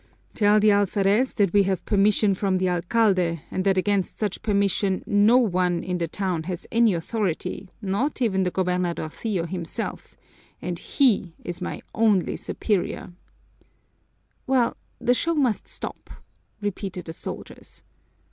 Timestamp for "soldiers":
17.13-17.83